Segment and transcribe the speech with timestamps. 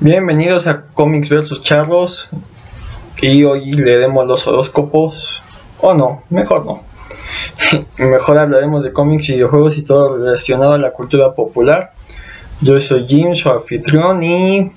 [0.00, 2.28] Bienvenidos a Comics vs Charlos
[3.20, 5.42] y hoy leeremos los horóscopos
[5.80, 6.84] o no, mejor no.
[7.98, 11.94] mejor hablaremos de cómics, videojuegos y todo relacionado a la cultura popular.
[12.60, 14.70] Yo soy Jim, su anfitrión y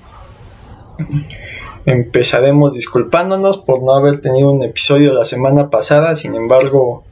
[1.86, 7.04] empezaremos disculpándonos por no haber tenido un episodio la semana pasada, sin embargo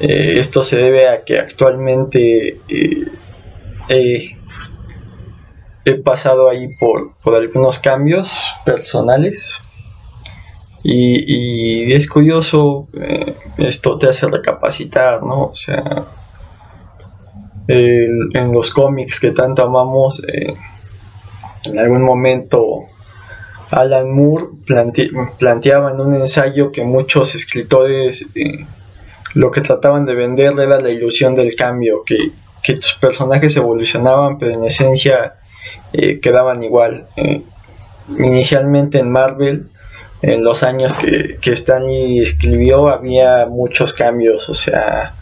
[0.00, 2.58] eh, esto se debe a que actualmente
[3.88, 4.36] eh,
[5.84, 8.32] he pasado ahí por, algunos cambios
[8.64, 9.60] personales
[10.82, 15.44] y, es curioso, eh, esto te hace recapacitar, ¿no?
[15.44, 16.04] O sea,
[17.66, 22.84] en los cómics que tanto amamos, en algún momento
[23.70, 24.46] Alan Moore
[25.38, 28.26] planteaba en un ensayo que muchos escritores
[29.34, 32.32] lo que trataban de vender era la ilusión del cambio, que,
[32.74, 35.34] tus personajes evolucionaban, pero en esencia
[35.94, 37.06] eh, quedaban igual.
[37.16, 37.42] Eh,
[38.18, 39.68] inicialmente en Marvel,
[40.22, 45.14] en los años que, que Stanley escribió, había muchos cambios, o sea,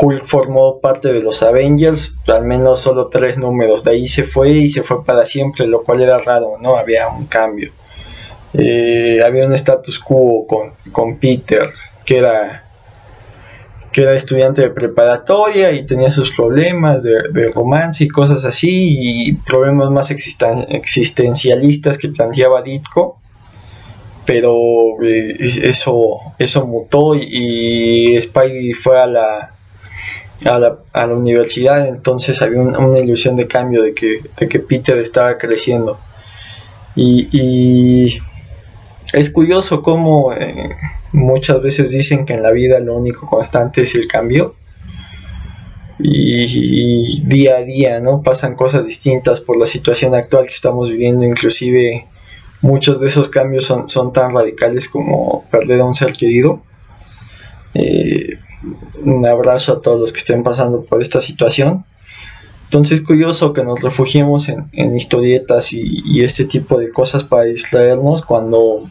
[0.00, 4.50] Hulk formó parte de los Avengers, al menos solo tres números, de ahí se fue
[4.50, 6.76] y se fue para siempre, lo cual era raro, ¿no?
[6.76, 7.72] Había un cambio.
[8.52, 11.66] Eh, había un status quo con, con Peter,
[12.04, 12.63] que era
[13.94, 19.32] que era estudiante de preparatoria y tenía sus problemas de, romance y cosas así, y
[19.34, 23.20] problemas más existencialistas que planteaba Ditko,
[24.26, 24.56] pero
[25.00, 29.52] eh, eso, eso mutó y, Spidey fue a la,
[30.44, 34.58] a la, a la universidad, entonces había una ilusión de cambio, de que, de que
[34.58, 36.00] Peter estaba creciendo.
[36.96, 38.18] y
[39.14, 40.76] es curioso cómo eh,
[41.12, 44.54] muchas veces dicen que en la vida lo único constante es el cambio.
[45.98, 48.22] Y, día a día, ¿no?
[48.22, 51.24] Pasan cosas distintas por la situación actual que estamos viviendo.
[51.24, 52.06] Inclusive
[52.60, 56.60] muchos de esos cambios son, son tan radicales como perder a un ser querido.
[57.74, 58.38] Eh,
[59.02, 61.84] un abrazo a todos los que estén pasando por esta situación.
[62.64, 68.24] Entonces es curioso que nos refugiemos en, historietas y, este tipo de cosas para distraernos
[68.24, 68.90] cuando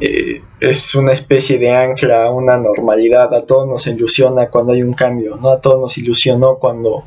[0.00, 3.34] eh, es una especie de ancla una normalidad.
[3.34, 5.50] A todos nos ilusiona cuando hay un cambio, ¿no?
[5.50, 7.04] A todos nos ilusionó cuando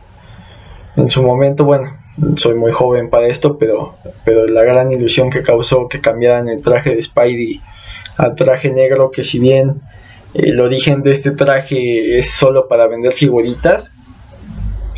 [0.96, 1.98] en su momento, bueno,
[2.36, 6.62] soy muy joven para esto, pero, pero la gran ilusión que causó que cambiaran el
[6.62, 7.62] traje de Spidey
[8.18, 9.78] al traje negro, que si bien
[10.36, 13.92] el origen de este traje es solo para vender figuritas,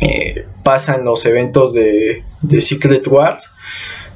[0.02, 3.50] eh, pasan los eventos de, de Secret Wars,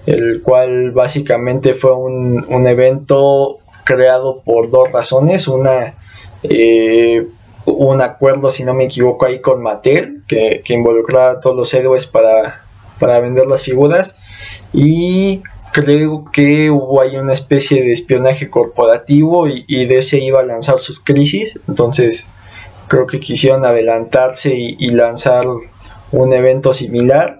[0.04, 5.48] el cual básicamente fue un, un evento creado por dos razones.
[5.48, 5.94] Una,
[6.42, 7.26] eh,
[7.66, 12.06] un acuerdo, si no me equivoco, ahí con Mattel, que, involucraba a todos los héroes
[12.06, 12.62] para,
[12.98, 14.16] para vender las figuras.
[14.72, 15.42] Y
[15.72, 20.78] creo que hubo ahí una especie de espionaje corporativo y, y DC iba a lanzar
[20.78, 21.60] sus crisis.
[21.68, 22.26] Entonces,
[22.88, 25.44] creo que quisieron adelantarse y lanzar
[26.12, 27.39] un evento similar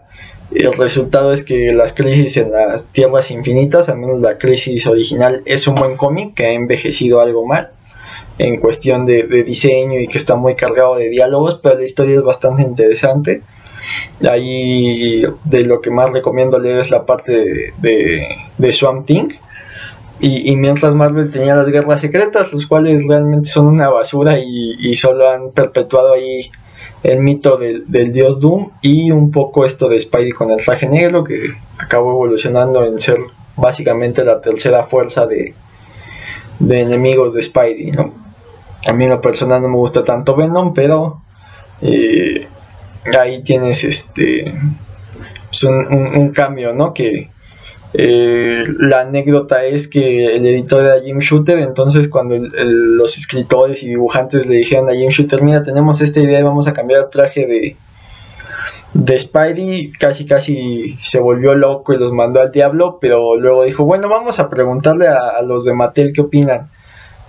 [0.53, 5.43] el resultado es que las crisis en las tierras infinitas, al menos la crisis original,
[5.45, 7.71] es un buen cómic que ha envejecido algo mal
[8.39, 12.23] en cuestión de, diseño y que está muy cargado de diálogos, pero la historia es
[12.23, 13.43] bastante interesante.
[14.29, 19.29] Ahí de lo que más recomiendo leer es la parte de, Swamp Thing.
[20.23, 24.95] Y, mientras Marvel tenía las guerras secretas, los cuales realmente son una basura y, y
[24.95, 26.51] solo han perpetuado ahí
[27.03, 31.25] el mito del, dios Doom y un poco esto de Spidey con el traje negro
[31.25, 33.17] que acabó evolucionando en ser
[33.57, 35.55] básicamente la tercera fuerza de,
[36.61, 38.13] enemigos de Spidey, ¿no?
[38.87, 41.21] A mí en lo personal no me gusta tanto Venom, pero
[41.83, 42.47] eh,
[43.19, 44.55] ahí tienes este
[45.49, 46.95] pues un, cambio, ¿no?
[46.95, 47.29] Que,
[47.93, 53.89] eh, la anécdota es que el editor era Jim Shooter, entonces cuando los escritores y
[53.89, 57.11] dibujantes le dijeron a Jim Shooter, mira, tenemos esta idea y vamos a cambiar el
[57.11, 57.77] traje de,
[58.95, 63.85] de Spidey, casi casi se volvió loco y los mandó al diablo, pero luego dijo,
[63.85, 66.69] bueno, vamos a preguntarle a, los de Mattel qué opinan.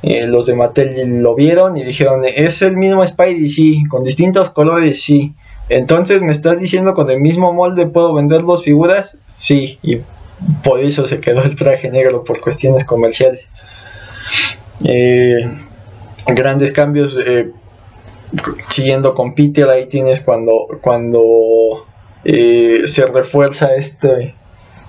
[0.03, 3.49] Eh, los de Mattel lo vieron y dijeron, ¿es el mismo Spidey?
[3.49, 5.33] Sí, con distintos colores, sí.
[5.69, 9.19] Entonces, ¿me estás diciendo con el mismo molde puedo vender dos figuras?
[9.27, 9.99] Sí, y
[10.63, 13.47] por eso se quedó el traje negro por cuestiones comerciales.
[14.83, 15.49] Eh,
[16.27, 17.51] grandes cambios eh,
[18.69, 21.85] siguiendo con Peter ahí tienes cuando cuando
[22.23, 24.33] eh, se refuerza este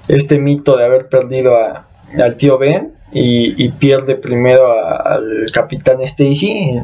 [0.08, 1.86] este mito de haber perdido a,
[2.22, 6.80] al tío Ben y, pierde primero al capitán Stacy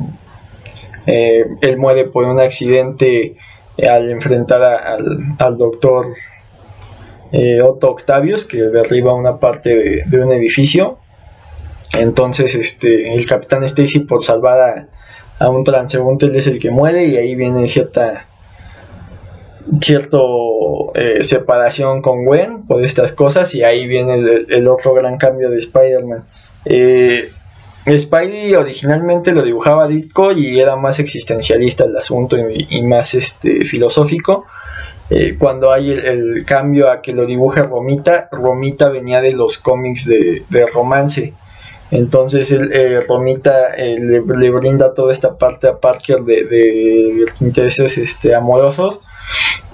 [1.06, 3.36] él muere por un accidente
[3.82, 6.04] al enfrentar al, al doctor
[7.32, 10.98] eh, Otto Octavius que derriba una parte de, un edificio.
[11.92, 14.88] Entonces este, el capitán Stacy por salvar
[15.38, 18.26] a, un transeúnte es el que muere y ahí viene cierta
[19.80, 24.14] cierto eh, separación con Gwen por estas cosas y ahí viene
[24.48, 26.24] el, otro gran cambio de Spider-Man.
[26.64, 27.30] Eh,
[27.96, 34.44] Spidey originalmente lo dibujaba Ditko y era más existencialista el asunto y, más este, filosófico.
[35.10, 40.06] Eh, cuando hay el, cambio a que lo dibuje Romita, Romita venía de los cómics
[40.06, 41.32] de, romance.
[41.90, 49.00] Entonces eh, Romita eh, le, brinda toda esta parte a Parker de, intereses este, amorosos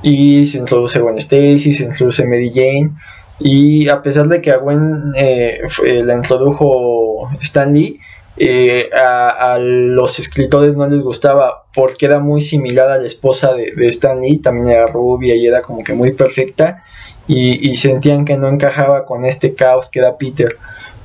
[0.03, 2.93] y se introduce Gwen Stacy, se introduce Mary Jane
[3.41, 7.99] y a pesar de que a Gwen la introdujo Stan Lee,
[8.37, 13.73] eh, a, los escritores no les gustaba porque era muy similar a la esposa de,
[13.77, 16.83] de Stan Lee, también era rubia y era como que muy perfecta
[17.27, 20.57] y, sentían que no encajaba con este caos que era Peter.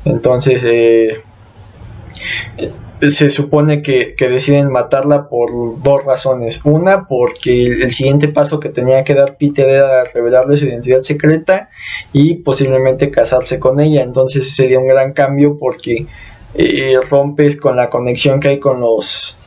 [0.05, 1.21] Entonces eh,
[3.07, 6.61] se supone que, deciden matarla por dos razones.
[6.63, 11.69] Una, porque el, siguiente paso que tenía que dar Peter era revelarle su identidad secreta
[12.11, 14.01] y posiblemente casarse con ella.
[14.01, 16.05] Entonces sería un gran cambio porque
[17.09, 19.39] rompes con la conexión que hay con los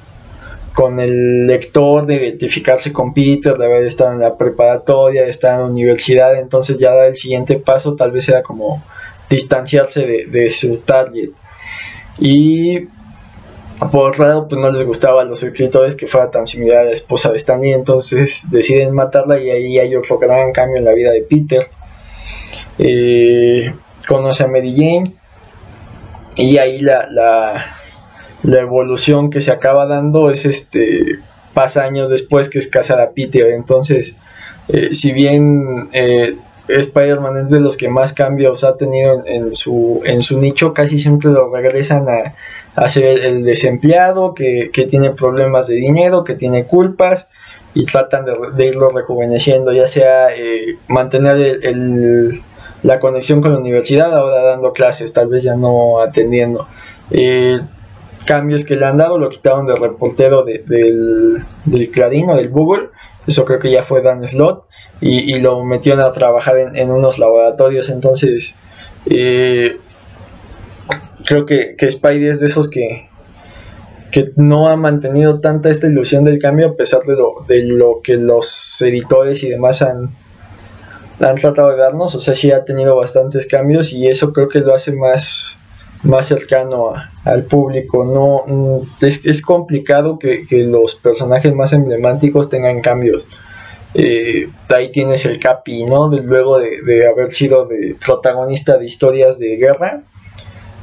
[0.75, 5.55] con el lector de identificarse con Peter, de haber estado en la preparatoria, de estar
[5.55, 8.83] en la universidad, entonces ya da el siguiente paso, tal vez era como
[9.29, 11.31] distanciarse de, su target.
[12.19, 12.89] Y
[13.91, 16.85] por otro lado, pues no les gustaba a los escritores que fuera tan similar a
[16.85, 20.93] la esposa de Stanley, entonces deciden matarla y ahí hay otro gran cambio en la
[20.93, 21.67] vida de Peter.
[22.79, 23.75] Eh,
[24.07, 25.15] conoce a Mary Jane,
[26.37, 27.77] y ahí la, la,
[28.43, 31.19] la, evolución que se acaba dando es este
[31.55, 34.17] pasa años después que es casar a Peter entonces
[34.69, 36.37] eh, si bien eh,
[36.69, 40.99] Spider-Man es de los que más cambios ha tenido en, su, en su nicho, casi
[40.99, 46.65] siempre lo regresan a, ser el desempleado, que, que, tiene problemas de dinero, que tiene
[46.65, 47.29] culpas,
[47.75, 52.41] y tratan de, irlo rejuveneciendo, ya sea eh, mantener el,
[52.83, 56.67] la conexión con la universidad, ahora dando clases, tal vez ya no atendiendo.
[58.27, 62.89] Cambios que le han dado, lo quitaron de reportero del, del Clarín o del Google,
[63.27, 64.67] eso creo que ya fue Dan Slot,
[65.01, 68.55] y, lo metieron a trabajar en, unos laboratorios, entonces
[69.11, 69.79] eh,
[71.27, 73.09] creo que, que Spidey es de esos que,
[74.13, 78.01] que no ha mantenido tanta esta ilusión del cambio a pesar de lo, de lo
[78.03, 80.11] que los editores y demás han,
[81.23, 84.61] han tratado de darnos, o sea, sí ha tenido bastantes cambios y eso creo que
[84.61, 85.59] lo hace más,
[86.03, 88.05] más cercano al público.
[88.05, 93.27] No, mm, es, complicado que, los personajes más emblemáticos tengan cambios.
[93.95, 96.09] Eh, ahí tienes el Capi, ¿no?
[96.09, 100.03] luego de, haber sido de protagonista de historias de guerra,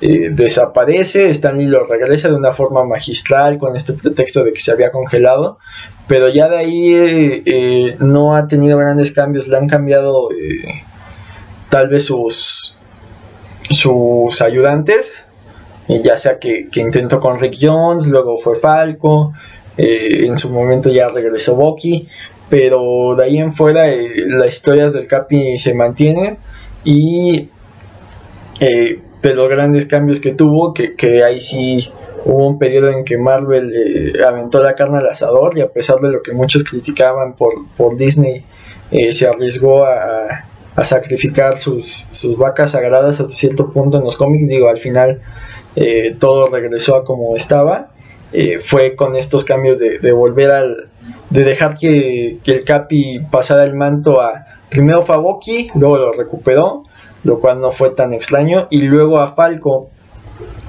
[0.01, 4.71] eh, desaparece, Stanley lo regresa de una forma magistral con este pretexto de que se
[4.71, 5.57] había congelado,
[6.07, 10.29] pero ya de ahí eh, eh, no ha tenido grandes cambios, le han cambiado
[11.69, 12.77] tal vez sus,
[13.69, 15.25] sus ayudantes,
[15.89, 19.33] ya sea que, intentó con Rick Jones, luego fue Falco,
[19.75, 22.07] en su momento ya regresó Bucky,
[22.49, 23.87] pero de ahí en fuera
[24.27, 26.37] las historias del Capi se mantienen
[26.85, 27.49] y
[29.21, 31.91] de los grandes cambios que tuvo, que, que ahí sí
[32.25, 35.97] hubo un periodo en que Marvel eh, aventó la carne al asador y a pesar
[35.99, 38.43] de lo que muchos criticaban por, por Disney,
[38.91, 40.45] eh, se arriesgó a,
[40.85, 44.47] sacrificar sus, sus, vacas sagradas hasta cierto punto en los cómics.
[44.47, 45.19] Digo, al final
[45.75, 47.89] eh, todo regresó a como estaba.
[48.63, 50.87] fue con estos cambios de, de volver al.
[51.31, 54.45] de dejar que, que, el Capi pasara el manto a.
[54.69, 55.17] Primero a
[55.75, 56.83] luego lo recuperó,
[57.23, 59.89] lo cual no fue tan extraño, y luego a Falco,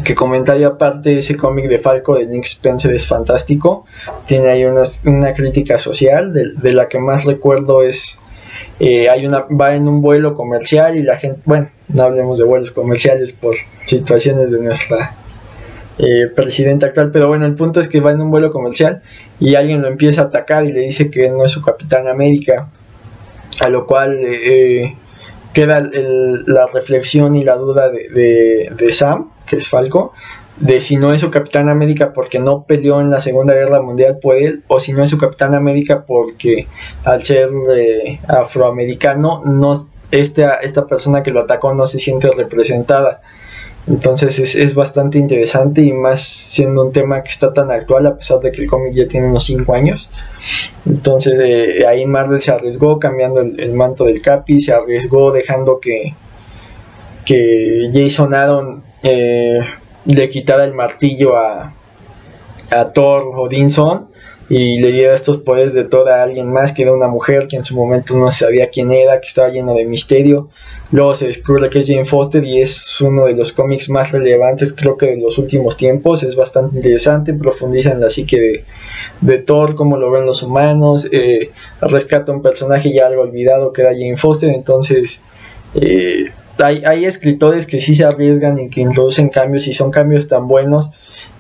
[0.05, 3.85] que comentario aparte ese cómic de Falco de Nick Spencer es fantástico.
[4.27, 8.21] Tiene ahí una, crítica social de, la que más recuerdo es
[8.79, 12.45] eh, hay una va en un vuelo comercial y la gente bueno no hablemos de
[12.45, 15.15] vuelos comerciales por situaciones de nuestra
[15.99, 19.03] eh, presidenta actual pero bueno el punto es que va en un vuelo comercial
[19.39, 22.69] y alguien lo empieza a atacar y le dice que no es su capitán América
[23.61, 24.97] a lo cual eh,
[25.53, 30.13] queda la reflexión y la duda de, Sam, que es Falco,
[30.59, 34.19] de si no es su Capitán América porque no peleó en la Segunda Guerra Mundial
[34.21, 36.67] por él, o si no es su Capitán América porque
[37.05, 39.73] al ser eh, afroamericano, no,
[40.11, 43.23] esta, esta persona que lo atacó no se siente representada.
[43.87, 48.17] Entonces es, es, bastante interesante y más siendo un tema que está tan actual a
[48.17, 50.09] pesar de que el cómic ya tiene unos 5 años.
[50.87, 56.15] Entonces eh, ahí Marvel se arriesgó cambiando el, manto del Capi, se arriesgó dejando que,
[57.25, 59.61] que Jason Aaron eh,
[60.07, 61.73] le quitara el martillo a,
[62.71, 64.10] a Thor Odinson
[64.51, 67.55] y le diera estos poderes de Thor a alguien más que era una mujer que
[67.55, 70.49] en su momento no sabía quién era, que estaba lleno de misterio.
[70.91, 74.73] Luego se descubre que es Jane Foster y es uno de los cómics más relevantes
[74.73, 76.25] creo que de los últimos tiempos.
[76.25, 78.65] Es bastante interesante, profundiza en la psique
[79.21, 83.83] de, Thor, cómo lo ven los humanos, eh, rescata un personaje ya algo olvidado que
[83.83, 84.51] era Jane Foster.
[84.51, 85.23] Entonces
[85.77, 86.25] eh,
[86.59, 90.49] hay, hay escritores que sí se arriesgan y que introducen cambios y son cambios tan
[90.49, 90.91] buenos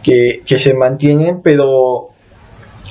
[0.04, 2.09] que, que se mantienen, pero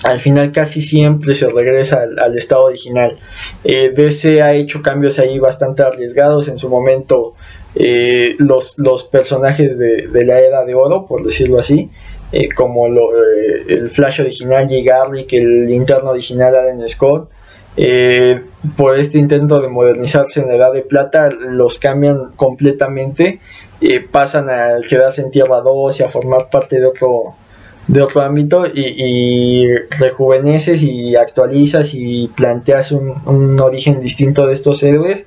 [0.04, 3.18] al final casi siempre se regresa al, estado original.
[3.64, 7.34] Eh, DC ha hecho cambios ahí bastante arriesgados en su momento.
[7.76, 11.90] Eh, los, los, personajes de, la era de oro, por decirlo así,
[12.32, 17.30] eh, como el Flash original Jay Garrick, el interno original Alan Scott,
[18.76, 23.40] por este intento de modernizarse en la edad de plata, los cambian completamente,
[24.12, 27.36] pasan a quedarse en Tierra 2 y a formar parte de otro,
[27.90, 29.66] de otro ámbito y,
[30.00, 35.26] rejuveneces y actualizas y planteas un, origen distinto de estos héroes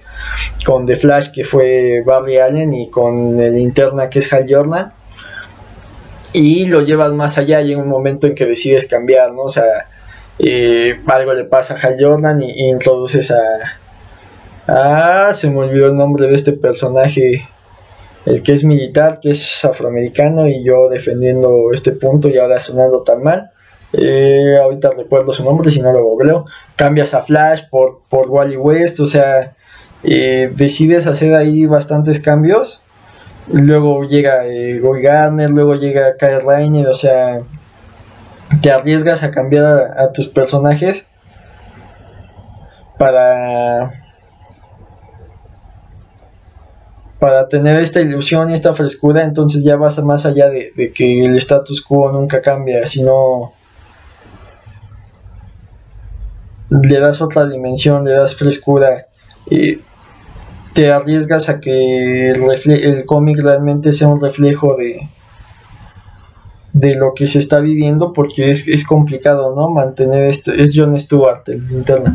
[0.64, 4.92] con The Flash que fue Barry Allen y con el interna que es Hal Jordan
[6.32, 9.42] y lo llevas más allá y en un momento en que decides cambiar, ¿no?
[9.42, 9.88] O sea,
[10.38, 13.40] eh, algo le pasa a Hal Jordan y, introduces a...
[14.68, 17.48] Ah, se me olvidó el nombre de este personaje
[18.24, 23.02] el que es militar, que es afroamericano y yo defendiendo este punto y ahora sonando
[23.02, 23.50] tan mal.
[23.92, 26.46] Eh, ahorita recuerdo su nombre, si no lo googleo.
[26.76, 29.54] Cambias a Flash por, por Wally West, o sea,
[30.02, 32.80] eh, decides hacer ahí bastantes cambios.
[33.52, 37.42] Luego llega eh, Garner, luego llega Kyle Rainer, o sea,
[38.60, 41.06] te arriesgas a cambiar a tus personajes
[42.98, 44.01] para
[47.22, 51.36] para tener esta ilusión y esta frescura, entonces ya vas más allá de, que el
[51.36, 53.52] status quo nunca cambia, sino
[56.68, 59.06] le das otra dimensión, le das frescura,
[59.48, 59.78] y
[60.72, 65.08] te arriesgas a que el, cómic realmente sea un reflejo de,
[66.72, 69.70] de lo que se está viviendo porque es, es complicado, ¿no?
[69.70, 72.14] Mantener esto, es John Stewart, el internet.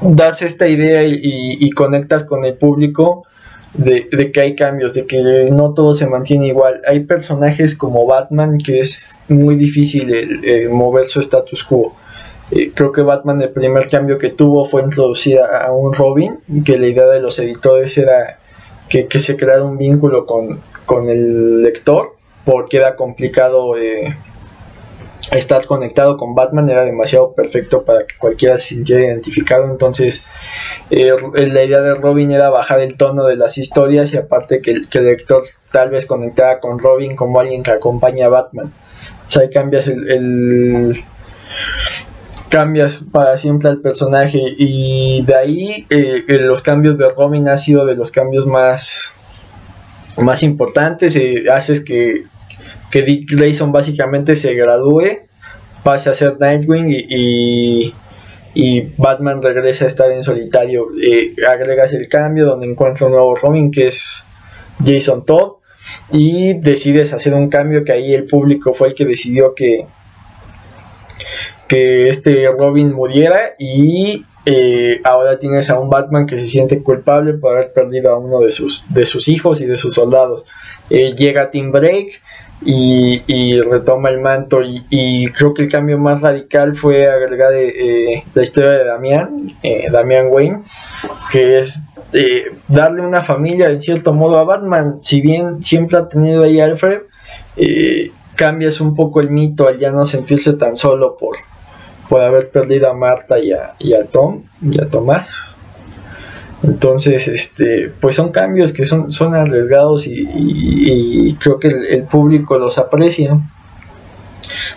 [0.00, 3.28] Das esta idea y, conectas con el público
[3.74, 6.80] de, que hay cambios, de que no todo se mantiene igual.
[6.86, 11.94] Hay personajes como Batman que es muy difícil mover su status quo.
[12.50, 16.76] Eh, creo que Batman el primer cambio que tuvo fue introducir a, un Robin, que
[16.76, 18.38] la idea de los editores era
[18.88, 22.14] que, se creara un vínculo con, con, el lector,
[22.44, 24.14] porque era complicado eh,
[25.32, 29.64] estar conectado con Batman era demasiado perfecto para que cualquiera se sintiera identificado.
[29.64, 30.24] Entonces,
[30.90, 34.72] eh, la idea de Robin era bajar el tono de las historias y aparte que,
[34.72, 38.72] el lector tal vez conectara con Robin como alguien que acompaña a Batman.
[39.26, 41.02] O sea, cambias el,
[42.50, 47.84] cambias para siempre al personaje y de ahí eh, los cambios de Robin ha sido
[47.86, 49.14] de los cambios más
[50.18, 52.24] más importantes eh, haces que
[52.90, 55.26] que Dick Grayson básicamente se gradúe,
[55.82, 57.92] pase a ser Nightwing y,
[58.96, 60.86] Batman regresa a estar en solitario.
[61.02, 64.24] Eh, agregas el cambio donde encuentra un nuevo Robin que es
[64.84, 65.54] Jason Todd
[66.12, 69.86] y decides hacer un cambio que ahí el público fue el que decidió que,
[71.68, 77.34] que este Robin muriera y eh, ahora tienes a un Batman que se siente culpable
[77.34, 80.44] por haber perdido a uno de sus, de sus hijos y de sus soldados.
[80.90, 82.20] Eh, llega Tim Break
[82.62, 88.42] y, retoma el manto y, creo que el cambio más radical fue agregar eh, la
[88.42, 90.62] historia de Damián, eh, Damián Wayne,
[91.30, 96.08] que es eh, darle una familia en cierto modo a Batman, si bien siempre ha
[96.08, 97.02] tenido ahí Alfred,
[98.34, 101.36] cambias un poco el mito al ya no sentirse tan solo por,
[102.08, 105.56] por haber perdido a Marta y a, y a Tom y a Tomás.
[106.64, 112.78] Entonces, este, pues son cambios que son, son arriesgados y, creo que el, público los
[112.78, 113.38] aprecia.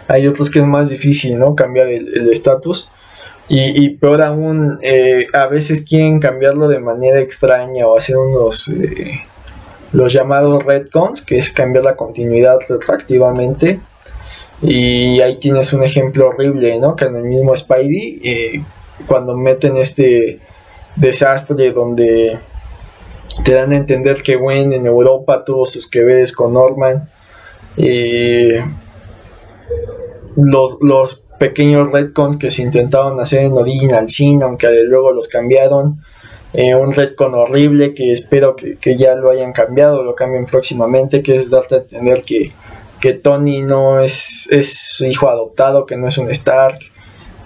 [0.09, 1.55] Hay otros que es más difícil, ¿no?
[1.55, 2.89] Cambiar el estatus.
[3.47, 9.21] y, peor aún, eh, a veces quieren cambiarlo de manera extraña o hacer unos, eh,
[9.93, 13.79] los llamados retcons, que es cambiar la continuidad retroactivamente.
[14.61, 16.97] Y ahí tienes un ejemplo horrible, ¿no?
[16.97, 18.63] Que en el mismo Spidey, eh,
[19.07, 20.41] cuando meten este
[20.97, 22.37] desastre donde
[23.43, 27.09] te dan a entender que Gwen en Europa tuvo sus que veres con Norman.
[27.77, 28.63] Eh,
[30.35, 36.01] los, los pequeños retcons que se intentaron hacer en Original Sin, aunque luego los cambiaron.
[36.53, 41.35] Eh, un retcon horrible que espero que, ya lo hayan cambiado, lo cambien próximamente, que
[41.35, 42.51] es darte a entender que,
[42.99, 46.79] que Tony no es, es su hijo adoptado, que no es un Stark.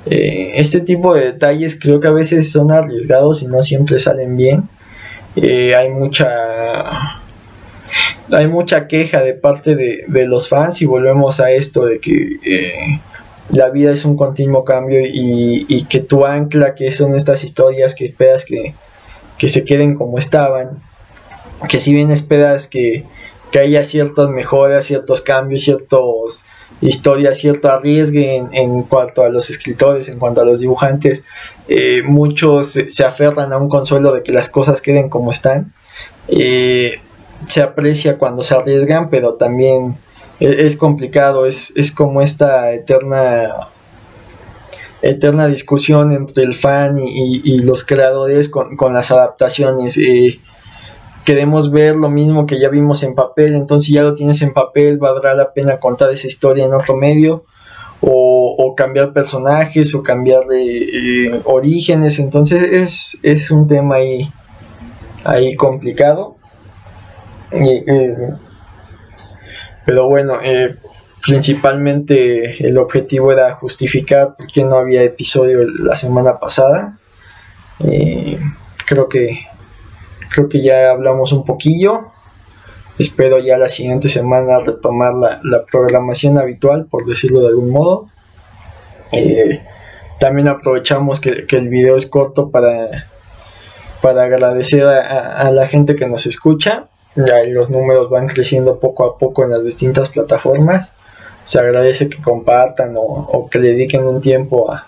[0.05, 4.35] Eh, este tipo de detalles creo que a veces son arriesgados y no siempre salen
[4.35, 4.67] bien.
[5.35, 7.21] Eh, hay mucha
[8.33, 13.01] hay mucha queja de parte de, los fans y volvemos a esto de que eh,
[13.49, 18.05] la vida es un continuo cambio y, que tu ancla, que son estas historias que
[18.05, 18.73] esperas que,
[19.47, 20.81] se queden como estaban,
[21.67, 23.05] que si bien esperas que,
[23.59, 26.45] haya ciertas mejoras, ciertos cambios, ciertas
[26.81, 31.23] historias, cierto arriesgue en, cuanto a los escritores, en cuanto a los dibujantes,
[31.67, 35.73] eh, muchos se, aferran a un consuelo de que las cosas queden como están.
[36.27, 36.99] Eh,
[37.47, 39.97] se aprecia cuando se arriesgan, pero también
[40.39, 43.67] e, es, complicado, es, como esta eterna
[45.03, 49.97] eterna discusión entre el fan y, los creadores con, las adaptaciones.
[49.97, 50.39] Eh,
[51.25, 54.53] queremos ver lo mismo que ya vimos en papel, entonces si ya lo tienes en
[54.53, 57.45] papel, valdrá la pena contar esa historia en otro medio.
[58.03, 64.31] O, cambiar personajes o cambiar de eh, orígenes entonces es, es un tema ahí,
[65.23, 66.37] ahí complicado
[69.85, 70.75] pero bueno, eh,
[71.21, 76.97] principalmente el objetivo era justificar por qué no había episodio la semana pasada.
[77.79, 78.39] Eh,
[78.85, 79.45] creo que
[80.31, 82.11] creo que ya hablamos un poquillo.
[82.97, 88.07] Espero ya la siguiente semana retomar la, programación habitual, por decirlo de algún modo.
[89.11, 89.61] Eh,
[90.19, 93.07] también aprovechamos que, el video es corto para,
[94.01, 99.17] para agradecer a la gente que nos escucha ya los números van creciendo poco a
[99.17, 100.93] poco en las distintas plataformas.
[101.43, 104.87] Se agradece que compartan o, que dediquen un tiempo a,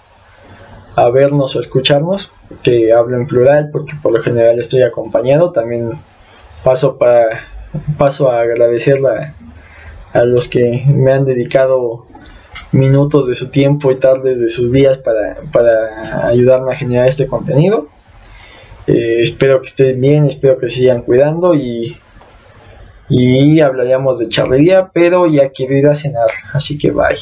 [1.12, 2.32] vernos o escucharnos,
[2.64, 5.52] que hablo en plural porque por lo general estoy acompañado.
[5.52, 5.92] También
[6.64, 6.98] paso,
[7.98, 8.98] paso a agradecer
[10.14, 12.06] a los que me han dedicado
[12.72, 17.28] minutos de su tiempo y tardes de sus días para, para ayudarme a generar este
[17.28, 17.88] contenido.
[18.88, 21.98] Eh, espero que estén bien, espero que sigan cuidando y
[23.10, 27.18] y hablaríamos de charrería, pero ya quiero ir a cenar, así que bye.